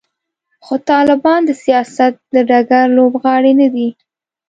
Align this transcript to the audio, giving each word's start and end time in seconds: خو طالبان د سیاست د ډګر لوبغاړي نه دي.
خو 0.65 0.73
طالبان 0.91 1.39
د 1.45 1.51
سیاست 1.63 2.13
د 2.33 2.35
ډګر 2.49 2.85
لوبغاړي 2.97 3.53
نه 3.61 3.67
دي. 3.73 3.89